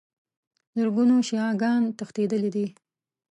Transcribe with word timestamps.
زرګونو 0.77 1.15
شیعه 1.27 1.51
ګان 1.61 1.81
تښتېدلي 1.97 2.49
دي. 2.55 2.67